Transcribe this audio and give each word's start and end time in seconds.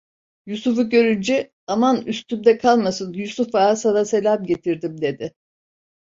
Yusuf'u 0.45 0.89
görünce: 0.89 1.51
"Aman 1.67 2.01
üstümde 2.05 2.57
kalmasın, 2.57 3.13
Yusuf 3.13 3.55
Ağa, 3.55 3.75
sana 3.75 4.05
selam 4.05 4.43
getirdim!" 4.43 5.01
dedi. 5.01 5.33